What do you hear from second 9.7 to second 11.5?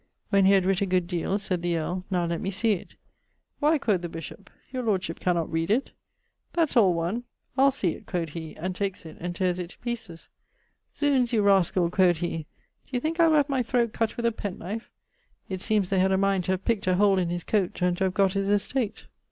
pieces: 'Zounds, you